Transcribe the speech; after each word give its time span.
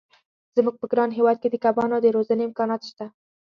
زموږ 0.55 0.75
په 0.81 0.85
ګران 0.91 1.09
هېواد 1.17 1.37
کې 1.41 1.49
د 1.51 1.55
کبانو 1.63 1.95
د 2.01 2.05
روزنې 2.15 2.43
امکانات 2.49 2.81
شته. 2.89 3.05